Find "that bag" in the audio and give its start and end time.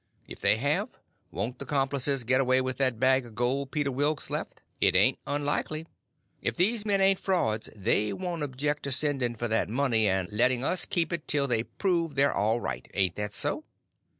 2.77-3.23